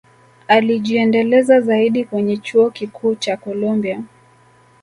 alijiendeleza 0.47 1.61
zaidi 1.61 2.05
kwenye 2.05 2.37
chuo 2.37 2.69
Kikuu 2.71 3.15
cha 3.15 3.37
colombia 3.37 4.03